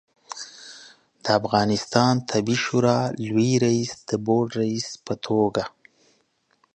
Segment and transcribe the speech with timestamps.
[1.23, 5.63] د افغانستان طبي شورا لوي رئیس د بورد رئیس په توګه